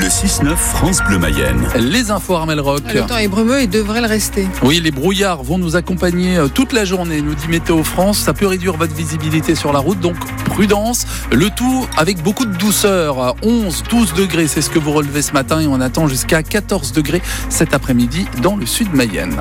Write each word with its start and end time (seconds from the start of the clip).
Le 0.00 0.06
6-9 0.06 0.54
France 0.54 1.00
Bleu 1.08 1.18
Mayenne. 1.18 1.66
Les 1.76 2.12
infos 2.12 2.36
Armel 2.36 2.60
Rock. 2.60 2.82
Le 2.94 3.00
temps 3.00 3.16
est 3.16 3.26
brumeux 3.26 3.60
et 3.60 3.66
devrait 3.66 4.00
le 4.00 4.06
rester. 4.06 4.46
Oui, 4.62 4.80
les 4.80 4.92
brouillards 4.92 5.42
vont 5.42 5.58
nous 5.58 5.74
accompagner 5.74 6.36
euh, 6.36 6.46
toute 6.46 6.72
la 6.72 6.84
journée, 6.84 7.20
nous 7.20 7.34
dit 7.34 7.48
Météo 7.48 7.82
France. 7.82 8.18
Ça 8.18 8.32
peut 8.32 8.46
réduire 8.46 8.76
votre 8.76 8.94
visibilité 8.94 9.56
sur 9.56 9.72
la 9.72 9.80
route, 9.80 9.98
donc 9.98 10.14
prudence. 10.44 11.04
Le 11.32 11.50
tout 11.50 11.84
avec 11.96 12.22
beaucoup 12.22 12.46
de 12.46 12.56
douceur. 12.56 13.34
11, 13.42 13.82
12 13.90 14.14
degrés, 14.14 14.46
c'est 14.46 14.62
ce 14.62 14.70
que 14.70 14.78
vous 14.78 14.92
relevez 14.92 15.22
ce 15.22 15.32
matin 15.32 15.58
et 15.58 15.66
on 15.66 15.80
attend 15.80 16.06
jusqu'à 16.06 16.44
14 16.44 16.92
degrés 16.92 17.22
cet 17.48 17.74
après-midi 17.74 18.26
dans 18.40 18.54
le 18.54 18.66
sud 18.66 18.94
Mayenne. 18.94 19.36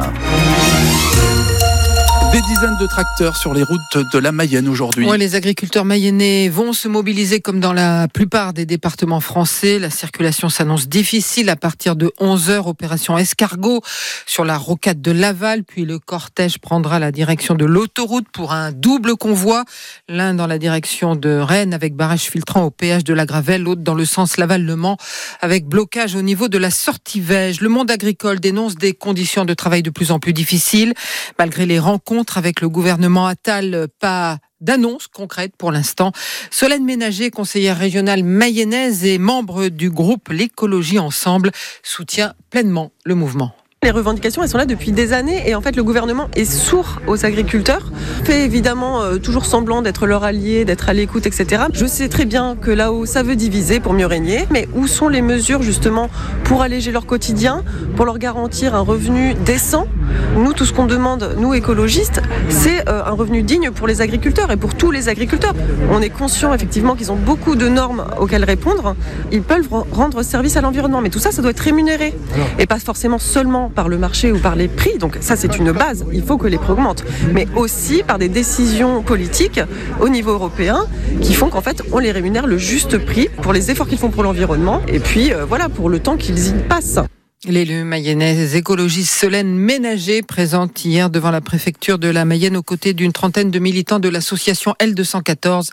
Des 2.38 2.44
dizaines 2.44 2.78
de 2.78 2.86
tracteurs 2.86 3.36
sur 3.36 3.56
les 3.56 3.64
routes 3.64 3.98
de 4.14 4.20
la 4.20 4.32
Mayenne 4.32 4.70
aujourd'hui. 4.70 5.08
les 5.18 5.34
agriculteurs 5.34 5.86
mayennais 5.86 6.50
vont 6.50 6.72
se 6.72 6.88
mobiliser 6.88 7.42
comme 7.42 7.60
dans 7.60 7.74
la 7.74 8.08
plupart 8.08 8.54
des 8.54 8.68
départements 8.68 9.22
français. 9.22 9.80
La 9.80 9.90
circulation 9.90 10.48
s'annonce 10.48 10.88
difficile 10.88 11.50
à 11.50 11.56
partir 11.56 11.96
de 11.96 12.14
11h. 12.20 12.68
Opération 12.68 13.18
escargot 13.18 13.82
sur 14.28 14.46
la 14.46 14.56
rocade 14.56 15.02
de 15.02 15.10
Laval. 15.10 15.64
Puis 15.64 15.84
le 15.84 15.98
cortège 15.98 16.60
prendra 16.60 17.00
la 17.00 17.12
direction 17.12 17.56
de 17.56 17.66
l'autoroute 17.66 18.28
pour 18.32 18.54
un 18.54 18.72
double 18.72 19.16
convoi. 19.16 19.66
L'un 20.08 20.36
dans 20.36 20.46
la 20.46 20.60
direction 20.60 21.16
de 21.16 21.40
Rennes 21.40 21.74
avec 21.74 21.96
barrage 21.96 22.26
filtrant 22.26 22.62
au 22.62 22.70
péage 22.70 23.04
de 23.04 23.16
la 23.16 23.26
Gravelle. 23.26 23.64
L'autre 23.64 23.82
dans 23.82 23.96
le 23.96 24.06
sens 24.06 24.38
Laval-Le 24.38 24.76
Mans 24.76 24.98
avec 25.42 25.66
blocage 25.66 26.14
au 26.14 26.22
niveau 26.22 26.50
de 26.50 26.60
la 26.60 26.70
sortie 26.70 27.20
Vège. 27.20 27.62
Le 27.62 27.70
monde 27.70 27.90
agricole 27.90 28.40
dénonce 28.40 28.76
des 28.76 28.94
conditions 28.94 29.44
de 29.44 29.56
travail 29.56 29.82
de 29.82 29.90
plus 29.90 30.12
en 30.12 30.20
plus 30.20 30.34
difficiles 30.34 30.94
malgré 31.40 31.66
les 31.66 31.80
rencontres 31.80 32.27
avec 32.36 32.60
le 32.60 32.68
gouvernement 32.68 33.28
Attal, 33.28 33.88
pas 34.02 34.40
d'annonce 34.60 35.08
concrète 35.08 35.54
pour 35.58 35.72
l'instant. 35.72 36.12
Solène 36.52 36.84
Ménager, 36.84 37.30
conseillère 37.30 37.78
régionale 37.78 38.24
mayonnaise 38.24 39.06
et 39.06 39.20
membre 39.20 39.70
du 39.70 39.90
groupe 39.90 40.30
L'écologie 40.30 41.00
ensemble, 41.00 41.52
soutient 41.84 42.34
pleinement 42.50 42.92
le 43.06 43.16
mouvement. 43.16 43.54
Les 43.84 43.92
revendications, 43.92 44.42
elles 44.42 44.50
sont 44.50 44.58
là 44.58 44.66
depuis 44.66 44.92
des 44.92 45.14
années 45.14 45.48
et 45.48 45.54
en 45.54 45.62
fait 45.62 45.76
le 45.76 45.84
gouvernement 45.84 46.30
est 46.36 46.46
sourd 46.46 47.00
aux 47.06 47.26
agriculteurs, 47.26 47.92
fait 48.24 48.44
évidemment 48.44 49.02
euh, 49.02 49.18
toujours 49.18 49.46
semblant 49.46 49.84
d'être 49.84 50.08
leur 50.08 50.24
allié, 50.24 50.66
d'être 50.66 50.90
à 50.90 50.94
l'écoute, 50.94 51.28
etc. 51.28 51.66
Je 51.74 51.86
sais 51.86 52.10
très 52.10 52.26
bien 52.26 52.58
que 52.60 52.72
là-haut 52.72 53.06
ça 53.06 53.22
veut 53.22 53.36
diviser 53.36 53.80
pour 53.80 53.94
mieux 53.94 54.08
régner, 54.08 54.48
mais 54.50 54.68
où 54.74 54.88
sont 54.88 55.08
les 55.08 55.22
mesures 55.22 55.62
justement 55.62 56.10
pour 56.44 56.64
alléger 56.64 56.92
leur 56.92 57.06
quotidien, 57.06 57.64
pour 57.96 58.06
leur 58.06 58.18
garantir 58.18 58.74
un 58.74 58.82
revenu 58.82 59.36
décent? 59.46 59.88
Nous, 60.36 60.54
tout 60.54 60.66
ce 60.66 60.74
qu'on 60.74 60.86
demande, 60.86 61.36
nous 61.38 61.54
écologistes, 61.54 62.22
c'est 62.50 62.88
euh, 62.88 63.04
un 63.06 63.12
revenu 63.12 63.44
digne 63.44 63.72
pour 63.72 63.88
les 63.88 64.02
agriculteurs 64.02 64.52
et 64.52 64.58
pour 64.58 64.76
tous 64.76 64.92
les 64.92 65.10
agriculteurs. 65.10 65.54
On 65.92 66.02
est 66.02 66.10
conscient 66.10 66.54
effectivement 66.54 66.96
qu'ils 66.96 67.12
ont 67.12 67.16
beaucoup 67.16 67.56
de 67.56 67.68
normes 67.68 68.06
auxquelles 68.20 68.44
répondre. 68.44 68.96
Ils 69.32 69.42
peuvent 69.42 69.68
rendre 69.92 70.24
service 70.24 70.58
à 70.58 70.62
l'environnement, 70.62 71.02
mais 71.02 71.10
tout 71.10 71.20
ça, 71.20 71.32
ça 71.32 71.42
doit 71.42 71.52
être 71.52 71.60
rémunéré. 71.60 72.14
Et 72.60 72.66
pas 72.66 72.80
forcément 72.80 73.20
seulement 73.20 73.70
par 73.70 73.90
le 73.90 73.98
marché 73.98 74.32
ou 74.32 74.40
par 74.40 74.56
les 74.56 74.68
prix, 74.68 74.98
donc 74.98 75.18
ça 75.22 75.36
c'est 75.36 75.58
une 75.58 75.72
base, 75.72 76.06
il 76.14 76.24
faut 76.24 76.38
que 76.38 76.48
les 76.48 76.58
prix 76.58 76.72
augmentent, 76.72 77.04
mais 77.34 77.48
aussi 77.56 78.04
par 78.04 78.18
des 78.18 78.30
décisions 78.30 79.02
politiques 79.02 79.62
au 80.00 80.10
niveau 80.10 80.32
européen 80.32 80.86
qui 81.22 81.34
font 81.34 81.50
qu'en 81.50 81.62
fait 81.62 81.84
on 81.92 82.00
les 82.00 82.12
rémunère 82.12 82.48
le 82.48 82.58
juste 82.58 82.98
prix 82.98 83.30
pour 83.42 83.54
les 83.54 83.72
efforts 83.72 83.88
qu'ils 83.88 83.98
font 83.98 84.10
pour 84.10 84.24
l'environnement. 84.24 84.82
Et 84.88 85.00
puis 85.00 85.34
euh, 85.34 85.46
voilà 85.46 85.70
pour 85.70 85.90
le 85.90 86.00
temps 86.00 86.18
qu'ils 86.18 86.48
y 86.48 86.54
passent. 86.54 87.00
L'élu 87.46 87.84
mayonnaise 87.84 88.56
écologiste 88.56 89.14
Solène 89.14 89.54
Ménager 89.54 90.24
présente 90.24 90.84
hier 90.84 91.12
devant 91.12 91.30
la 91.30 91.40
préfecture 91.40 92.00
de 92.00 92.08
la 92.08 92.26
Mayenne 92.26 92.58
aux 92.58 92.64
côtés 92.64 92.96
d'une 92.96 93.14
trentaine 93.14 93.52
de 93.52 93.60
militants 93.60 94.00
de 94.00 94.10
l'association 94.10 94.74
L214. 94.80 95.70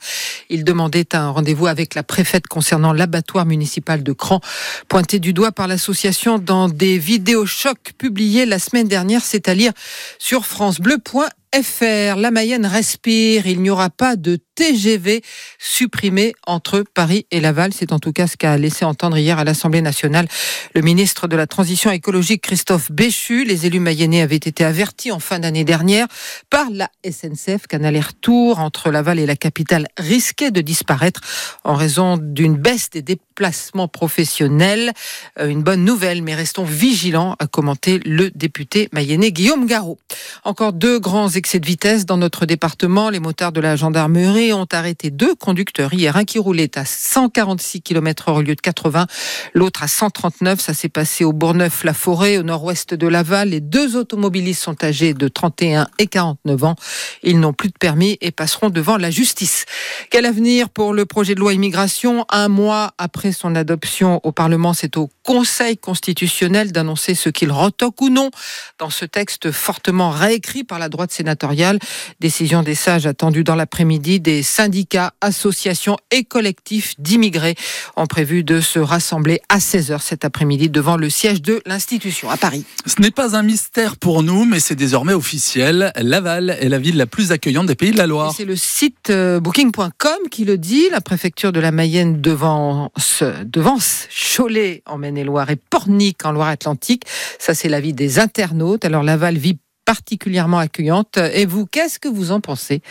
Il 0.50 0.64
demandait 0.64 1.14
un 1.14 1.30
rendez-vous 1.30 1.66
avec 1.66 1.94
la 1.94 2.02
préfète 2.02 2.48
concernant 2.48 2.92
l'abattoir 2.92 3.46
municipal 3.46 4.02
de 4.02 4.12
Cran, 4.12 4.42
pointé 4.88 5.20
du 5.20 5.32
doigt 5.32 5.52
par 5.52 5.66
l'association 5.66 6.38
dans 6.38 6.68
des 6.68 6.98
vidéos 6.98 7.46
chocs 7.46 7.94
publiées 7.96 8.44
la 8.44 8.58
semaine 8.58 8.86
dernière, 8.86 9.22
c'est 9.24 9.48
à 9.48 9.54
dire 9.54 9.72
sur 10.18 10.44
francebleu.fr. 10.44 12.16
La 12.18 12.30
Mayenne 12.30 12.66
respire, 12.66 13.46
il 13.46 13.62
n'y 13.62 13.70
aura 13.70 13.88
pas 13.88 14.16
de 14.16 14.38
TGV 14.54 15.22
supprimé 15.58 16.34
entre 16.46 16.84
Paris 16.94 17.26
et 17.30 17.40
Laval. 17.40 17.72
C'est 17.72 17.92
en 17.92 17.98
tout 17.98 18.12
cas 18.12 18.26
ce 18.26 18.36
qu'a 18.36 18.56
laissé 18.56 18.84
entendre 18.84 19.16
hier 19.16 19.38
à 19.38 19.44
l'Assemblée 19.44 19.82
nationale 19.82 20.26
le 20.74 20.80
ministre 20.80 21.28
de 21.28 21.36
la 21.36 21.46
Transition 21.46 21.90
écologique 21.90 22.42
Christophe 22.42 22.90
Béchu. 22.90 23.44
Les 23.44 23.66
élus 23.66 23.80
mayennais 23.80 24.22
avaient 24.22 24.36
été 24.36 24.64
avertis 24.64 25.12
en 25.12 25.18
fin 25.18 25.38
d'année 25.38 25.64
dernière 25.64 26.06
par 26.50 26.70
la 26.70 26.88
SNCF 27.04 27.66
qu'un 27.68 27.84
aller-retour 27.84 28.60
entre 28.60 28.90
Laval 28.90 29.18
et 29.18 29.26
la 29.26 29.36
capitale 29.36 29.88
risquait 29.98 30.50
de 30.50 30.60
disparaître 30.60 31.20
en 31.64 31.74
raison 31.74 32.16
d'une 32.16 32.56
baisse 32.56 32.90
des 32.90 33.02
déplacements 33.02 33.88
professionnels. 33.88 34.92
Euh, 35.38 35.48
une 35.48 35.62
bonne 35.62 35.84
nouvelle, 35.84 36.22
mais 36.22 36.34
restons 36.34 36.64
vigilants, 36.64 37.36
a 37.38 37.46
commenté 37.46 38.00
le 38.04 38.30
député 38.30 38.88
mayennais 38.92 39.32
Guillaume 39.32 39.66
Garot. 39.66 39.98
Encore 40.44 40.72
deux 40.72 40.98
grands 40.98 41.28
excès 41.30 41.60
de 41.60 41.66
vitesse 41.66 42.06
dans 42.06 42.16
notre 42.16 42.46
département. 42.46 43.10
Les 43.10 43.20
motards 43.20 43.52
de 43.52 43.60
la 43.60 43.76
gendarmerie 43.76 44.43
ont 44.52 44.66
arrêté 44.70 45.10
deux 45.10 45.34
conducteurs 45.34 45.94
hier. 45.94 46.16
Un 46.16 46.24
qui 46.24 46.38
roulait 46.38 46.76
à 46.78 46.84
146 46.84 47.82
km 47.82 48.28
heure 48.28 48.36
au 48.36 48.42
lieu 48.42 48.54
de 48.54 48.60
80, 48.60 49.06
l'autre 49.54 49.82
à 49.82 49.88
139. 49.88 50.60
Ça 50.60 50.74
s'est 50.74 50.88
passé 50.88 51.24
au 51.24 51.32
Bourgneuf-la-Forêt, 51.32 52.38
au 52.38 52.42
nord-ouest 52.42 52.94
de 52.94 53.06
Laval. 53.06 53.50
Les 53.50 53.60
deux 53.60 53.96
automobilistes 53.96 54.62
sont 54.62 54.82
âgés 54.84 55.14
de 55.14 55.28
31 55.28 55.88
et 55.98 56.06
49 56.06 56.64
ans. 56.64 56.76
Ils 57.22 57.40
n'ont 57.40 57.52
plus 57.52 57.68
de 57.68 57.78
permis 57.78 58.18
et 58.20 58.30
passeront 58.30 58.70
devant 58.70 58.96
la 58.96 59.10
justice. 59.10 59.64
Quel 60.10 60.26
avenir 60.26 60.68
pour 60.68 60.92
le 60.92 61.06
projet 61.06 61.34
de 61.34 61.40
loi 61.40 61.54
immigration? 61.54 62.26
Un 62.28 62.48
mois 62.48 62.92
après 62.98 63.32
son 63.32 63.54
adoption 63.54 64.20
au 64.24 64.32
Parlement, 64.32 64.74
c'est 64.74 64.96
au 64.96 65.10
Conseil 65.22 65.78
constitutionnel 65.78 66.72
d'annoncer 66.72 67.14
ce 67.14 67.28
qu'il 67.30 67.50
retoque 67.50 68.00
ou 68.02 68.10
non 68.10 68.30
dans 68.78 68.90
ce 68.90 69.04
texte 69.04 69.50
fortement 69.50 70.10
réécrit 70.10 70.64
par 70.64 70.78
la 70.78 70.88
droite 70.88 71.12
sénatoriale. 71.12 71.78
Décision 72.20 72.62
des 72.62 72.74
sages 72.74 73.06
attendue 73.06 73.44
dans 73.44 73.54
l'après-midi 73.54 74.20
syndicats, 74.42 75.12
associations 75.20 75.96
et 76.10 76.24
collectifs 76.24 76.94
d'immigrés 76.98 77.54
ont 77.96 78.06
prévu 78.06 78.44
de 78.44 78.60
se 78.60 78.78
rassembler 78.78 79.40
à 79.48 79.58
16h 79.58 80.00
cet 80.00 80.24
après-midi 80.24 80.68
devant 80.68 80.96
le 80.96 81.10
siège 81.10 81.42
de 81.42 81.62
l'institution 81.66 82.30
à 82.30 82.36
Paris. 82.36 82.64
Ce 82.86 83.00
n'est 83.00 83.10
pas 83.10 83.36
un 83.36 83.42
mystère 83.42 83.96
pour 83.96 84.22
nous, 84.22 84.44
mais 84.44 84.60
c'est 84.60 84.74
désormais 84.74 85.12
officiel. 85.12 85.92
Laval 85.96 86.56
est 86.60 86.68
la 86.68 86.78
ville 86.78 86.96
la 86.96 87.06
plus 87.06 87.32
accueillante 87.32 87.66
des 87.66 87.74
pays 87.74 87.92
de 87.92 87.98
la 87.98 88.06
Loire. 88.06 88.34
C'est 88.36 88.44
le 88.44 88.56
site 88.56 89.10
euh, 89.10 89.40
booking.com 89.40 90.18
qui 90.30 90.44
le 90.44 90.58
dit. 90.58 90.88
La 90.90 91.00
préfecture 91.00 91.52
de 91.52 91.60
la 91.60 91.70
Mayenne 91.70 92.20
devance, 92.20 93.22
devance 93.44 94.08
Cholet 94.10 94.82
en 94.86 94.98
Maine-et-Loire 94.98 95.50
et 95.50 95.56
Pornic 95.56 96.24
en 96.24 96.32
Loire-Atlantique. 96.32 97.04
Ça, 97.38 97.54
c'est 97.54 97.68
l'avis 97.68 97.92
des 97.92 98.18
internautes. 98.18 98.84
Alors 98.84 99.02
Laval 99.02 99.36
vit 99.36 99.58
particulièrement 99.84 100.58
accueillante. 100.58 101.18
Et 101.32 101.46
vous, 101.46 101.66
qu'est-ce 101.66 101.98
que 101.98 102.08
vous 102.08 102.32
en 102.32 102.40
pensez? 102.40 102.82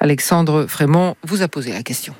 Alexandre 0.00 0.66
Frémont 0.66 1.16
vous 1.22 1.42
a 1.42 1.48
posé 1.48 1.72
la 1.72 1.82
question. 1.82 2.14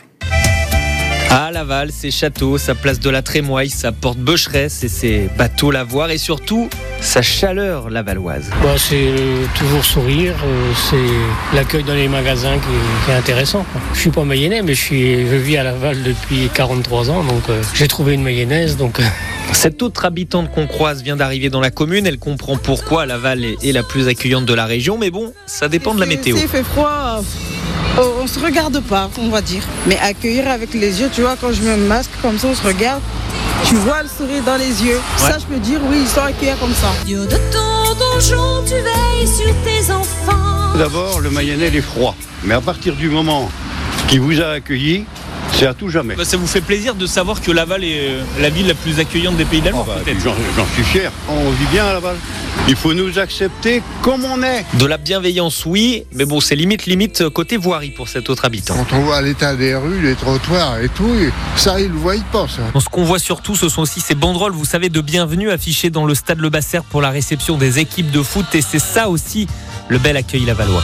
À 1.35 1.51
Laval, 1.51 1.91
ses 1.91 2.11
châteaux, 2.11 2.59
sa 2.59 2.75
place 2.75 3.01
de 3.01 3.09
la 3.09 3.23
Trémoille, 3.23 3.71
sa 3.71 3.91
porte 3.91 4.19
Becheresse 4.19 4.85
et 4.85 4.89
ses 4.89 5.31
bateaux 5.39 5.71
lavoirs 5.71 6.11
et 6.11 6.19
surtout 6.19 6.69
sa 7.01 7.23
chaleur 7.23 7.89
lavalloise. 7.89 8.51
Bah, 8.63 8.75
c'est 8.77 8.97
euh, 8.97 9.47
toujours 9.59 9.83
sourire, 9.83 10.35
euh, 10.45 10.73
c'est 10.91 11.57
l'accueil 11.57 11.85
dans 11.85 11.95
les 11.95 12.07
magasins 12.07 12.59
qui, 12.59 13.11
est 13.11 13.15
intéressant. 13.15 13.65
Je 13.95 14.01
suis 14.01 14.11
pas 14.11 14.25
mayennais, 14.25 14.61
mais 14.61 14.75
je, 14.75 14.81
suis, 14.81 15.27
je 15.27 15.37
vis 15.37 15.57
à 15.57 15.65
Laval 15.65 16.03
depuis 16.03 16.51
43 16.53 17.09
ans, 17.11 17.25
donc 17.25 17.49
euh, 17.49 17.63
j'ai 17.73 17.89
trouvé 17.89 18.13
une 18.13 18.23
mayonnaise. 18.23 18.77
Donc, 18.77 19.01
Cette 19.53 19.83
autre 19.83 20.05
habitante 20.05 20.51
qu'on 20.51 20.67
croise 20.67 21.03
vient 21.03 21.17
d'arriver 21.17 21.51
dans 21.51 21.61
la 21.61 21.71
commune. 21.71 22.07
Elle 22.07 22.19
comprend 22.19 22.57
pourquoi 22.57 23.07
Laval 23.07 23.45
est, 23.45 23.73
la 23.73 23.83
plus 23.83 24.09
accueillante 24.09 24.47
de 24.47 24.55
la 24.55 24.67
région, 24.67 24.99
mais 24.99 25.11
bon, 25.11 25.33
ça 25.47 25.69
dépend 25.69 25.95
de 25.95 26.01
la 26.01 26.07
météo. 26.07 26.37
Il 26.41 26.49
fait 26.49 26.65
froid, 26.65 27.23
on 27.99 28.27
se 28.27 28.41
regarde 28.41 28.81
pas, 28.81 29.11
on 29.19 29.29
va 29.29 29.41
dire. 29.41 29.63
Mais 29.87 29.99
accueillir 29.99 30.49
avec 30.49 30.75
les 30.75 31.01
yeux, 31.01 31.11
tu 31.13 31.21
vois, 31.21 31.37
quand 31.41 31.53
je 31.53 31.63
mets 31.63 31.71
un 31.71 31.77
masque 31.77 32.11
comme 32.23 32.39
ça, 32.39 32.49
on 32.49 32.55
se 32.55 32.67
regarde, 32.67 33.01
tu 33.65 33.75
vois 33.77 34.03
le 34.03 34.09
sourire 34.09 34.43
dans 34.45 34.57
les 34.57 34.85
yeux. 34.85 35.01
Ça, 35.17 35.39
je 35.39 35.45
peux 35.45 35.61
dire, 35.61 35.81
oui, 35.89 35.99
ils 36.03 36.09
sont 36.09 36.23
accueillis 36.23 36.59
comme 36.59 36.75
ça. 36.75 36.89
Dieu 37.05 37.25
de 37.27 37.37
ton 37.53 37.95
donjon, 37.95 38.65
tu 38.67 38.75
veilles 38.75 39.29
sur 39.29 39.55
tes 39.65 39.93
enfants. 39.93 40.77
D'abord, 40.77 41.21
le 41.21 41.31
Mayennais, 41.31 41.69
il 41.69 41.77
est 41.77 41.83
froid. 41.83 42.17
Mais 42.45 42.55
à 42.55 42.61
partir 42.61 42.97
du 42.97 43.09
moment 43.09 43.51
qu'il 44.09 44.21
vous 44.21 44.41
a 44.41 44.49
accueilli, 44.49 45.05
c'est 45.53 45.67
à 45.67 45.75
tout 45.75 45.89
jamais. 45.89 46.15
Bah, 46.15 46.25
ça 46.25 46.37
vous 46.37 46.47
fait 46.47 46.61
plaisir 46.61 46.95
de 46.95 47.07
savoir 47.07 47.41
que 47.41 47.51
Laval 47.51 47.85
est 47.85 48.09
euh, 48.09 48.23
la 48.41 48.51
ville 48.51 48.67
la 48.67 48.75
plus 48.75 48.99
accueillante 48.99 49.37
des 49.37 49.45
pays 49.45 49.61
de 49.61 49.67
la 49.67 49.71
Loire, 49.73 49.87
ah 49.91 50.01
bah, 50.05 50.13
J'en 50.57 50.67
suis 50.75 50.83
fier. 50.83 51.11
On 51.29 51.51
vit 51.51 51.67
bien 51.71 51.87
à 51.87 51.93
Laval. 51.93 52.17
Il 52.69 52.77
faut 52.77 52.95
nous 52.95 53.19
accepter 53.19 53.83
comme 54.03 54.25
on 54.25 54.43
est. 54.43 54.65
De 54.75 54.87
la 54.87 54.99
bienveillance, 54.99 55.65
oui, 55.67 56.05
mais 56.13 56.25
bon, 56.25 56.41
c'est 56.41 56.55
limite, 56.55 56.87
limite 56.87 57.29
côté 57.31 57.57
voirie 57.57 57.91
pour 57.91 58.09
cet 58.09 58.31
autre 58.31 58.45
habitant. 58.45 58.75
Quand 58.75 58.97
on 58.97 59.01
voit 59.01 59.21
l'état 59.23 59.57
des 59.57 59.75
rues, 59.75 60.01
les 60.03 60.15
trottoirs 60.15 60.81
et 60.81 60.89
tout, 60.89 61.11
ça, 61.57 61.81
il 61.81 61.89
le 61.89 61.97
voit 61.97 62.15
pas, 62.31 62.47
ça. 62.49 62.63
Ce 62.79 62.89
qu'on 62.89 63.05
voit 63.05 63.19
surtout, 63.19 63.57
ce 63.57 63.69
sont 63.69 63.83
aussi 63.83 64.01
ces 64.01 64.15
banderoles, 64.15 64.53
vous 64.53 64.65
savez, 64.65 64.89
de 64.89 65.01
bienvenue 65.01 65.51
affichées 65.51 65.91
dans 65.91 66.05
le 66.05 66.15
stade 66.15 66.39
Le 66.39 66.51
Basser 66.51 66.81
pour 66.91 67.01
la 67.01 67.11
réception 67.11 67.57
des 67.57 67.79
équipes 67.79 68.11
de 68.11 68.23
foot. 68.23 68.47
Et 68.55 68.63
c'est 68.63 68.79
ça 68.79 69.09
aussi 69.09 69.47
le 69.89 69.99
bel 69.99 70.17
accueil 70.17 70.45
lavallois. 70.45 70.83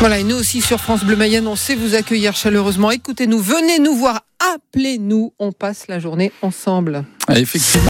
Voilà, 0.00 0.20
et 0.20 0.22
nous 0.22 0.36
aussi 0.36 0.60
sur 0.60 0.80
France 0.80 1.02
Bleu 1.02 1.16
Mayenne, 1.16 1.48
on 1.48 1.56
sait 1.56 1.74
vous 1.74 1.96
accueillir 1.96 2.36
chaleureusement. 2.36 2.92
Écoutez-nous, 2.92 3.40
venez 3.40 3.80
nous 3.80 3.94
voir 3.96 4.20
appelez-nous. 4.54 5.32
On 5.40 5.50
passe 5.50 5.88
la 5.88 5.98
journée 5.98 6.30
ensemble. 6.40 7.04
Ah, 7.26 7.38
Effectivement. 7.38 7.86